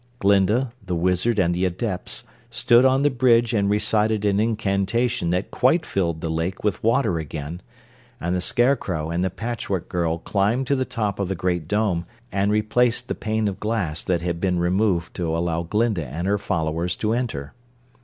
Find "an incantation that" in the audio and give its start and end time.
4.25-5.51